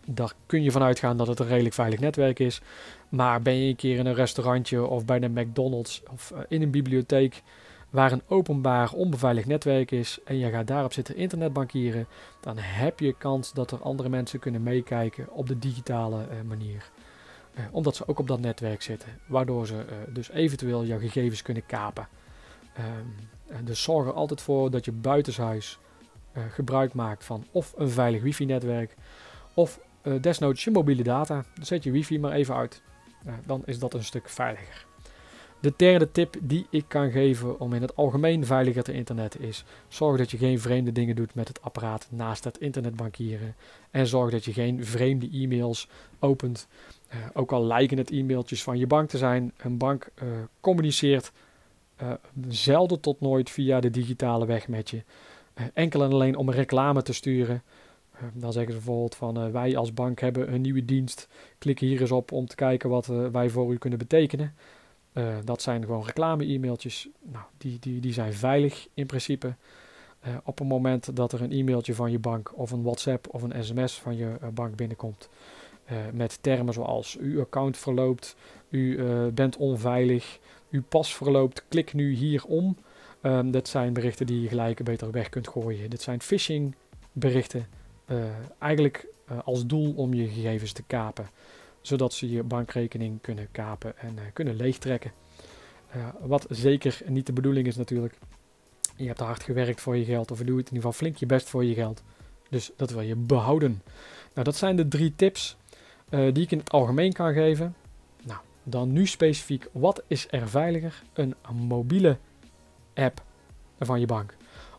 daar 0.05 0.33
kun 0.45 0.63
je 0.63 0.71
vanuit 0.71 0.99
gaan 0.99 1.17
dat 1.17 1.27
het 1.27 1.39
een 1.39 1.47
redelijk 1.47 1.75
veilig 1.75 1.99
netwerk 1.99 2.39
is. 2.39 2.61
Maar 3.09 3.41
ben 3.41 3.53
je 3.53 3.69
een 3.69 3.75
keer 3.75 3.97
in 3.97 4.05
een 4.05 4.13
restaurantje 4.13 4.85
of 4.85 5.05
bij 5.05 5.19
de 5.19 5.29
McDonald's 5.29 6.01
of 6.11 6.31
uh, 6.33 6.39
in 6.47 6.61
een 6.61 6.71
bibliotheek 6.71 7.43
waar 7.89 8.11
een 8.11 8.21
openbaar 8.27 8.91
onbeveiligd 8.91 9.47
netwerk 9.47 9.91
is 9.91 10.19
en 10.25 10.37
je 10.37 10.49
gaat 10.49 10.67
daarop 10.67 10.93
zitten 10.93 11.15
internetbankieren, 11.15 12.07
dan 12.39 12.57
heb 12.57 12.99
je 12.99 13.13
kans 13.13 13.53
dat 13.53 13.71
er 13.71 13.81
andere 13.81 14.09
mensen 14.09 14.39
kunnen 14.39 14.63
meekijken 14.63 15.29
op 15.31 15.47
de 15.47 15.59
digitale 15.59 16.17
uh, 16.17 16.41
manier. 16.47 16.89
Uh, 17.53 17.65
omdat 17.71 17.95
ze 17.95 18.07
ook 18.07 18.19
op 18.19 18.27
dat 18.27 18.39
netwerk 18.39 18.81
zitten, 18.81 19.09
waardoor 19.25 19.67
ze 19.67 19.85
dus 20.09 20.29
eventueel 20.29 20.85
jouw 20.85 20.99
gegevens 20.99 21.41
kunnen 21.41 21.65
kapen. 21.65 22.07
Um, 22.79 23.65
dus 23.65 23.83
zorg 23.83 24.07
er 24.07 24.13
altijd 24.13 24.41
voor 24.41 24.71
dat 24.71 24.85
je 24.85 24.91
buitenshuis 24.91 25.79
gebruik 26.49 26.93
maakt 26.93 27.25
van 27.25 27.45
of 27.51 27.73
een 27.77 27.89
veilig 27.89 28.21
wifi-netwerk 28.21 28.95
of 29.53 29.79
desnoods 30.21 30.63
je 30.63 30.71
mobiele 30.71 31.03
data. 31.03 31.45
zet 31.61 31.83
je 31.83 31.91
wifi 31.91 32.19
maar 32.19 32.31
even 32.31 32.55
uit. 32.55 32.81
Dan 33.45 33.61
is 33.65 33.79
dat 33.79 33.93
een 33.93 34.03
stuk 34.03 34.29
veiliger. 34.29 34.86
De 35.59 35.73
derde 35.77 36.11
tip 36.11 36.35
die 36.41 36.67
ik 36.69 36.85
kan 36.87 37.11
geven 37.11 37.59
om 37.59 37.73
in 37.73 37.81
het 37.81 37.95
algemeen 37.95 38.45
veiliger 38.45 38.83
te 38.83 38.93
internetten 38.93 39.41
is: 39.41 39.63
zorg 39.87 40.17
dat 40.17 40.31
je 40.31 40.37
geen 40.37 40.59
vreemde 40.59 40.91
dingen 40.91 41.15
doet 41.15 41.35
met 41.35 41.47
het 41.47 41.61
apparaat 41.61 42.07
naast 42.11 42.43
het 42.43 42.57
internetbankieren. 42.57 43.55
En 43.91 44.07
zorg 44.07 44.31
dat 44.31 44.45
je 44.45 44.53
geen 44.53 44.85
vreemde 44.85 45.29
e-mails 45.31 45.89
opent. 46.19 46.67
Uh, 47.09 47.15
ook 47.33 47.51
al 47.51 47.65
lijken 47.65 47.97
het 47.97 48.11
e-mailtjes 48.11 48.63
van 48.63 48.77
je 48.77 48.87
bank 48.87 49.09
te 49.09 49.17
zijn, 49.17 49.53
een 49.57 49.77
bank 49.77 50.11
communiceert 50.59 51.31
zelden 52.49 52.99
tot 52.99 53.21
nooit 53.21 53.49
via 53.49 53.79
de 53.79 53.89
digitale 53.89 54.45
weg 54.45 54.67
met 54.67 54.89
je. 54.89 55.03
enkel 55.73 56.03
en 56.03 56.11
alleen 56.11 56.35
om 56.35 56.51
reclame 56.51 57.01
te 57.01 57.13
sturen. 57.13 57.63
Dan 58.33 58.51
zeggen 58.51 58.71
ze 58.71 58.77
bijvoorbeeld 58.77 59.15
van 59.15 59.51
wij 59.51 59.77
als 59.77 59.93
bank 59.93 60.19
hebben 60.19 60.53
een 60.53 60.61
nieuwe 60.61 60.85
dienst. 60.85 61.27
Klik 61.57 61.79
hier 61.79 62.01
eens 62.01 62.11
op 62.11 62.31
om 62.31 62.47
te 62.47 62.55
kijken 62.55 62.89
wat 62.89 63.05
wij 63.31 63.49
voor 63.49 63.73
u 63.73 63.77
kunnen 63.77 63.99
betekenen. 63.99 64.55
Uh, 65.17 65.35
dat 65.43 65.61
zijn 65.61 65.85
gewoon 65.85 66.05
reclame-e-mailtjes. 66.05 67.07
Nou, 67.21 67.45
die, 67.57 67.79
die, 67.79 67.99
die 67.99 68.13
zijn 68.13 68.33
veilig 68.33 68.87
in 68.93 69.05
principe. 69.05 69.55
op 70.43 70.59
het 70.59 70.67
moment 70.67 71.15
dat 71.15 71.33
er 71.33 71.41
een 71.41 71.51
e-mailtje 71.51 71.95
van 71.95 72.11
je 72.11 72.19
bank 72.19 72.51
of 72.57 72.71
een 72.71 72.83
WhatsApp 72.83 73.27
of 73.31 73.41
een 73.41 73.63
sms 73.63 73.99
van 73.99 74.15
je 74.15 74.37
bank 74.53 74.75
binnenkomt. 74.75 75.29
met 76.13 76.37
termen 76.41 76.73
zoals 76.73 77.17
uw 77.17 77.39
account 77.39 77.77
verloopt, 77.77 78.35
u 78.69 79.01
bent 79.33 79.57
onveilig, 79.57 80.39
uw 80.71 80.83
pas 80.89 81.15
verloopt, 81.15 81.63
klik 81.67 81.93
nu 81.93 82.13
hier 82.13 82.45
om. 82.45 82.77
Um, 83.21 83.51
dat 83.51 83.67
zijn 83.67 83.93
berichten 83.93 84.25
die 84.25 84.41
je 84.41 84.47
gelijk 84.47 84.83
beter 84.83 85.11
weg 85.11 85.29
kunt 85.29 85.47
gooien. 85.47 85.89
Dit 85.89 86.01
zijn 86.01 86.21
phishing 86.21 86.75
berichten 87.11 87.67
eigenlijk 88.59 89.07
uh, 89.31 89.37
als 89.43 89.65
doel 89.65 89.93
om 89.95 90.13
je 90.13 90.27
gegevens 90.27 90.71
te 90.71 90.83
kapen. 90.83 91.29
Zodat 91.87 92.13
ze 92.13 92.29
je 92.29 92.43
bankrekening 92.43 93.21
kunnen 93.21 93.47
kapen 93.51 93.97
en 93.97 94.13
uh, 94.15 94.21
kunnen 94.33 94.55
leegtrekken. 94.55 95.11
wat 96.19 96.45
zeker 96.49 97.01
niet 97.05 97.25
de 97.25 97.33
bedoeling 97.33 97.67
is 97.67 97.75
natuurlijk. 97.75 98.17
Je 98.95 99.07
hebt 99.07 99.19
hard 99.19 99.43
gewerkt 99.43 99.81
voor 99.81 99.97
je 99.97 100.05
geld 100.05 100.31
of 100.31 100.37
je 100.37 100.43
doet 100.43 100.53
in 100.53 100.63
ieder 100.65 100.75
geval 100.75 100.91
flink 100.91 101.15
je 101.15 101.25
best 101.25 101.49
voor 101.49 101.65
je 101.65 101.73
geld. 101.73 102.03
Dus 102.49 102.71
dat 102.75 102.91
wil 102.91 103.01
je 103.01 103.15
behouden. 103.15 103.81
Nou, 104.33 104.45
dat 104.45 104.55
zijn 104.55 104.75
de 104.75 104.87
drie 104.87 105.15
tips 105.15 105.57
die 106.09 106.43
ik 106.43 106.51
in 106.51 106.57
het 106.57 106.71
algemeen 106.71 107.13
kan 107.13 107.33
geven. 107.33 107.75
Nou, 108.23 108.39
dan 108.63 108.91
nu 108.91 109.05
specifiek, 109.05 109.67
wat 109.71 110.03
is 110.07 110.27
er 110.29 110.49
veiliger? 110.49 111.03
Een 111.13 111.35
mobiele 111.51 112.17
app 112.93 113.23
van 113.79 113.99
je 113.99 114.05
bank 114.05 114.35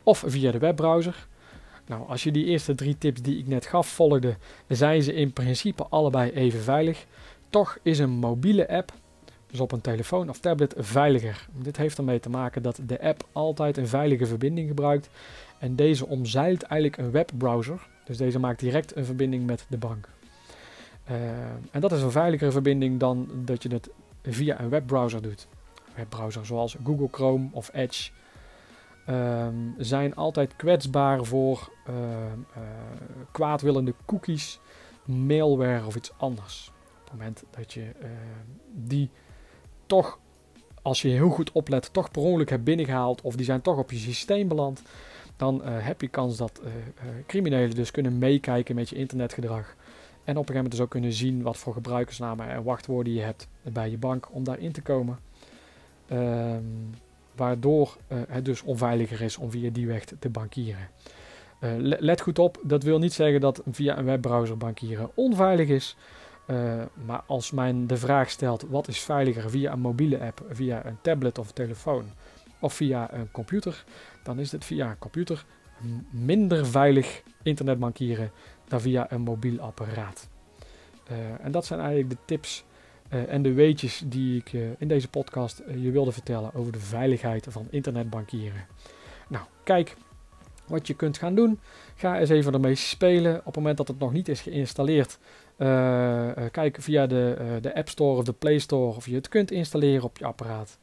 of 0.09 0.25
via 0.27 0.50
de 0.50 0.59
webbrowser. 0.59 1.27
Nou, 1.88 2.09
als 2.09 2.23
je 2.23 2.30
die 2.30 2.45
eerste 2.45 2.75
drie 2.75 2.99
tips 2.99 3.23
die 3.23 3.38
ik 3.38 3.47
net 3.47 3.66
gaf 3.66 3.88
volgde, 3.88 4.37
zijn 4.68 5.02
ze 5.02 5.14
in 5.14 5.33
principe 5.33 5.87
allebei 5.88 6.30
even 6.30 6.61
veilig. 6.61 7.07
Toch 7.50 7.78
is 7.83 7.99
een 7.99 8.11
mobiele 8.11 8.68
app, 8.68 8.92
dus 9.50 9.61
op 9.61 9.73
een 9.73 9.80
telefoon 9.80 10.28
of 10.28 10.38
tablet, 10.38 10.75
veiliger. 10.76 11.47
Dit 11.52 11.76
heeft 11.76 11.99
ermee 11.99 12.21
te 12.21 12.30
maken 12.30 12.62
dat 12.62 12.80
de 12.87 13.00
app 13.00 13.26
altijd 13.33 13.76
een 13.76 13.88
veilige 13.88 14.26
verbinding 14.26 14.68
gebruikt. 14.68 15.09
En 15.59 15.76
deze 15.76 16.07
omzeilt 16.07 16.62
eigenlijk 16.62 17.02
een 17.02 17.11
webbrowser. 17.11 17.87
Dus 18.04 18.16
deze 18.16 18.38
maakt 18.38 18.61
direct 18.61 18.97
een 18.97 19.04
verbinding 19.04 19.47
met 19.47 19.66
de 19.68 19.78
bank. 19.78 20.09
Uh, 21.11 21.16
en 21.71 21.80
dat 21.80 21.92
is 21.92 22.02
een 22.02 22.11
veiligere 22.11 22.50
verbinding 22.50 23.00
dan 23.00 23.28
dat 23.45 23.62
je 23.62 23.68
het 23.68 23.90
via 24.23 24.61
een 24.61 24.68
webbrowser 24.68 25.23
doet. 25.23 25.47
Webbrowser 25.95 26.47
zoals 26.47 26.76
Google 26.85 27.09
Chrome 27.11 27.49
of 27.52 27.71
Edge 27.73 28.11
um, 29.11 29.75
zijn 29.79 30.15
altijd 30.15 30.57
kwetsbaar 30.57 31.25
voor 31.25 31.71
uh, 31.88 31.95
uh, 31.95 32.62
kwaadwillende 33.31 33.95
cookies, 34.05 34.61
mailware 35.05 35.87
of 35.87 35.97
iets 35.97 36.12
anders. 36.17 36.73
Op 37.00 37.05
het 37.05 37.12
moment 37.12 37.45
dat 37.50 37.73
je 37.73 37.81
uh, 37.81 38.09
die 38.75 39.11
toch, 39.87 40.19
als 40.83 41.03
je 41.03 41.09
heel 41.09 41.31
goed 41.31 41.53
oplet, 41.53 41.93
toch 41.93 42.11
per 42.11 42.23
ongeluk 42.23 42.50
hebt 42.50 42.65
binnengehaald 42.65 43.21
of 43.21 43.37
die 43.37 43.45
zijn 43.45 43.62
toch 43.62 43.77
op 43.79 43.91
je 43.91 43.99
systeem 43.99 44.49
beland, 44.49 44.83
dan 45.37 45.62
heb 45.65 46.00
je 46.00 46.09
kans 46.09 46.37
dat 46.37 46.61
criminelen 47.27 47.75
dus 47.75 47.91
kunnen 47.91 48.19
meekijken 48.19 48.75
met 48.75 48.88
je 48.88 48.97
internetgedrag. 48.97 49.77
En 50.25 50.37
op 50.37 50.49
een 50.49 50.55
gegeven 50.55 50.55
moment 50.55 50.71
dus 50.71 50.81
ook 50.81 50.91
kunnen 50.91 51.12
zien 51.12 51.43
wat 51.43 51.57
voor 51.57 51.73
gebruikersnamen 51.73 52.49
en 52.49 52.62
wachtwoorden 52.62 53.12
je 53.12 53.21
hebt 53.21 53.49
bij 53.62 53.91
je 53.91 53.99
bank 53.99 54.29
om 54.31 54.45
daarin 54.45 54.73
te 54.73 54.83
komen. 54.83 55.19
Um, 56.12 56.91
waardoor 57.38 57.97
uh, 58.09 58.18
het 58.28 58.45
dus 58.45 58.62
onveiliger 58.62 59.21
is 59.21 59.37
om 59.37 59.50
via 59.50 59.71
die 59.71 59.87
weg 59.87 60.04
te 60.04 60.28
bankieren. 60.28 60.88
Uh, 61.61 61.71
let 61.78 62.21
goed 62.21 62.38
op, 62.38 62.59
dat 62.62 62.83
wil 62.83 62.99
niet 62.99 63.12
zeggen 63.12 63.40
dat 63.40 63.62
via 63.71 63.99
een 63.99 64.04
webbrowser 64.04 64.57
bankieren 64.57 65.11
onveilig 65.14 65.68
is. 65.68 65.97
Uh, 66.47 66.83
maar 67.07 67.23
als 67.26 67.50
men 67.50 67.87
de 67.87 67.97
vraag 67.97 68.30
stelt 68.30 68.64
wat 68.68 68.88
is 68.88 69.00
veiliger 69.00 69.50
via 69.50 69.73
een 69.73 69.80
mobiele 69.80 70.21
app, 70.21 70.42
via 70.50 70.87
een 70.87 70.99
tablet 71.02 71.38
of 71.38 71.52
telefoon 71.52 72.04
of 72.61 72.75
via 72.75 73.14
een 73.14 73.30
computer, 73.30 73.85
dan 74.23 74.38
is 74.38 74.52
het 74.52 74.64
via 74.64 74.90
een 74.90 74.99
computer 74.99 75.45
minder 76.11 76.66
veilig 76.66 77.23
internetbankieren 77.42 78.30
dan 78.68 78.80
via 78.80 79.12
een 79.12 79.21
mobiel 79.21 79.61
apparaat. 79.61 80.28
en 81.40 81.52
dat 81.52 81.66
zijn 81.66 81.80
eigenlijk 81.80 82.11
de 82.11 82.16
tips 82.25 82.64
uh, 83.11 83.33
en 83.33 83.43
de 83.43 83.53
weetjes 83.53 84.03
die 84.07 84.38
ik 84.38 84.53
uh, 84.53 84.69
in 84.79 84.88
deze 84.88 85.09
podcast 85.09 85.62
uh, 85.69 85.83
je 85.83 85.91
wilde 85.91 86.12
vertellen 86.12 86.55
over 86.55 86.73
de 86.73 86.79
veiligheid 86.79 87.47
van 87.50 87.67
internetbankieren. 87.71 88.67
Nou, 89.29 89.45
kijk 89.62 89.97
wat 90.67 90.87
je 90.87 90.95
kunt 90.95 91.19
gaan 91.19 91.35
doen. 91.35 91.61
Ga 91.95 92.19
eens 92.19 92.29
even 92.29 92.53
ermee 92.53 92.75
spelen. 92.75 93.38
Op 93.38 93.45
het 93.45 93.57
moment 93.57 93.77
dat 93.77 93.88
het 93.88 93.99
nog 93.99 94.12
niet 94.12 94.29
is 94.29 94.41
geïnstalleerd, 94.41 95.19
kijk 96.50 96.77
via 96.81 97.07
de, 97.07 97.59
de 97.61 97.75
App 97.75 97.88
Store 97.88 98.17
of 98.17 98.25
de 98.25 98.33
Play 98.33 98.59
Store 98.59 98.97
of 98.97 99.07
je 99.07 99.15
het 99.15 99.29
kunt 99.29 99.50
installeren 99.50 100.05
op 100.05 100.19
je 100.19 100.25
apparaat. 100.25 100.79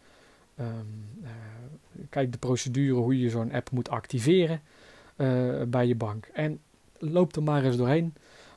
Um, 0.60 1.10
kijk 2.10 2.32
de 2.32 2.38
procedure 2.38 3.00
hoe 3.00 3.20
je 3.20 3.30
zo'n 3.30 3.54
app 3.54 3.72
moet 3.72 3.90
activeren 3.90 4.62
bij 5.68 5.88
je 5.88 5.96
bank. 5.96 6.30
En 6.34 6.60
loop 6.98 7.36
er 7.36 7.44
maar 7.44 7.64
eens 7.64 7.78
doorheen. 7.78 8.14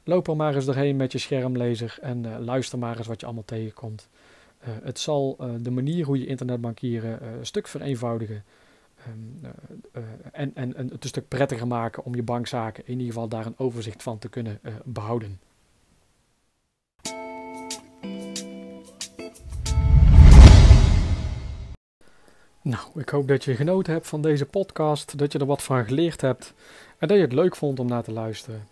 Loop 0.08 0.28
er 0.28 0.36
maar 0.36 0.54
eens 0.54 0.64
doorheen 0.64 0.96
met 0.96 1.12
je 1.12 1.18
schermlezer 1.18 1.98
en 2.00 2.24
uh, 2.24 2.38
luister 2.38 2.78
maar 2.78 2.96
eens 2.96 3.06
wat 3.06 3.20
je 3.20 3.26
allemaal 3.26 3.44
tegenkomt. 3.44 4.08
Uh, 4.60 4.68
het 4.82 4.98
zal 4.98 5.36
uh, 5.40 5.50
de 5.60 5.70
manier 5.70 6.04
hoe 6.04 6.18
je 6.18 6.26
internetbankieren 6.26 7.26
een 7.38 7.46
stuk 7.46 7.66
vereenvoudigen. 7.66 8.44
Um, 9.08 9.40
en, 10.32 10.54
en, 10.54 10.76
en, 10.76 10.88
het 10.88 11.02
een 11.02 11.08
stuk 11.08 11.28
prettiger 11.28 11.66
maken 11.66 12.04
om 12.04 12.14
je 12.14 12.22
bankzaken 12.22 12.86
in 12.86 12.92
ieder 12.92 13.06
geval 13.06 13.28
daar 13.28 13.46
een 13.46 13.58
overzicht 13.58 14.02
van 14.02 14.18
te 14.18 14.28
kunnen 14.28 14.60
behouden. 14.84 15.40
Nou, 22.62 22.84
ik 22.94 23.08
hoop 23.08 23.28
dat 23.28 23.44
je 23.44 23.54
genoten 23.54 23.92
hebt 23.92 24.06
van 24.06 24.22
deze 24.22 24.46
podcast, 24.46 25.18
dat 25.18 25.32
je 25.32 25.38
er 25.38 25.46
wat 25.46 25.62
van 25.62 25.84
geleerd 25.84 26.20
hebt 26.20 26.54
en 26.98 27.08
dat 27.08 27.16
je 27.16 27.22
het 27.22 27.32
leuk 27.32 27.56
vond 27.56 27.80
om 27.80 27.86
naar 27.86 28.02
te 28.02 28.12
luisteren. 28.12 28.66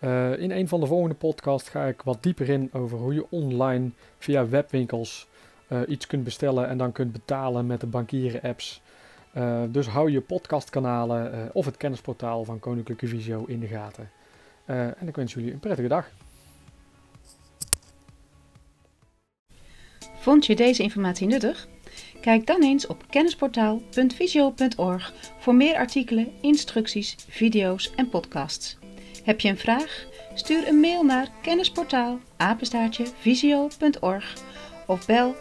Uh, 0.00 0.38
in 0.38 0.50
een 0.50 0.68
van 0.68 0.80
de 0.80 0.86
volgende 0.86 1.14
podcasts 1.14 1.68
ga 1.68 1.84
ik 1.84 2.02
wat 2.02 2.22
dieper 2.22 2.48
in 2.48 2.70
over 2.72 2.98
hoe 2.98 3.14
je 3.14 3.26
online 3.30 3.90
via 4.18 4.48
webwinkels 4.48 5.26
uh, 5.68 5.80
iets 5.86 6.06
kunt 6.06 6.24
bestellen 6.24 6.68
en 6.68 6.78
dan 6.78 6.92
kunt 6.92 7.12
betalen 7.12 7.66
met 7.66 7.80
de 7.80 7.86
bankieren 7.86 8.42
apps. 8.42 8.80
Uh, 9.36 9.62
dus 9.68 9.86
hou 9.86 10.10
je 10.10 10.20
podcastkanalen 10.20 11.50
of 11.52 11.64
het 11.64 11.76
kennisportaal 11.76 12.44
van 12.44 12.58
Koninklijke 12.58 13.06
Visio 13.06 13.44
in 13.46 13.60
de 13.60 13.66
gaten. 13.66 14.10
en 14.66 15.08
ik 15.08 15.16
wens 15.16 15.34
jullie 15.34 15.52
een 15.52 15.58
prettige 15.58 15.88
dag. 15.88 16.08
Vond 20.18 20.46
je 20.46 20.56
deze 20.56 20.82
informatie 20.82 21.26
nuttig? 21.26 21.68
Kijk 22.20 22.46
dan 22.46 22.62
eens 22.62 22.86
op 22.86 23.04
kennisportaal.visio.org 23.10 25.14
voor 25.38 25.54
meer 25.54 25.76
artikelen, 25.76 26.32
instructies, 26.40 27.16
video's 27.28 27.94
en 27.94 28.08
podcasts. 28.08 28.78
Heb 29.26 29.40
je 29.40 29.48
een 29.48 29.58
vraag? 29.58 30.06
Stuur 30.34 30.68
een 30.68 30.80
mail 30.80 31.04
naar 31.04 31.28
kennisportaal 31.42 32.18
visio.org 33.20 34.34
of 34.86 35.06
bel 35.06 35.34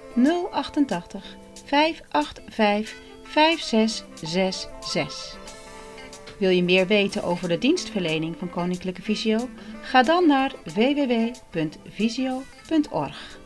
088 0.51 1.35
585 1.65 2.95
5666. 3.23 5.37
Wil 6.39 6.49
je 6.49 6.63
meer 6.63 6.87
weten 6.87 7.23
over 7.23 7.49
de 7.49 7.57
dienstverlening 7.57 8.35
van 8.37 8.49
Koninklijke 8.49 9.01
Visio? 9.01 9.49
Ga 9.81 10.03
dan 10.03 10.27
naar 10.27 10.51
www.visio.org. 10.63 13.44